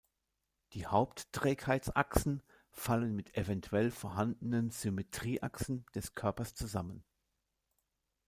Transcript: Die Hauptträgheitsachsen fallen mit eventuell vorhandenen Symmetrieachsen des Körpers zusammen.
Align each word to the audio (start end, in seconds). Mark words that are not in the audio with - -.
Die 0.73 0.87
Hauptträgheitsachsen 0.87 2.41
fallen 2.71 3.15
mit 3.15 3.37
eventuell 3.37 3.91
vorhandenen 3.91 4.71
Symmetrieachsen 4.71 5.85
des 5.93 6.15
Körpers 6.15 6.55
zusammen. 6.55 7.03